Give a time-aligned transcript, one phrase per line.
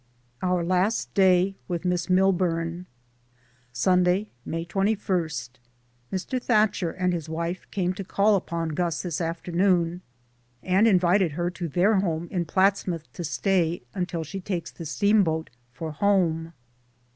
[0.41, 2.87] OUR LAST DAY WITH MISS MILBURN.
[3.71, 4.97] Sunday, May 21.
[6.11, 6.41] Mr.
[6.41, 10.01] Thatcher and his wife came to call upon Gus this afternoon,
[10.63, 12.01] and invited her to 58 DAYS ON THE ROAD.
[12.01, 16.53] their home in Platsmouth to stay until she takes the steamboat for home.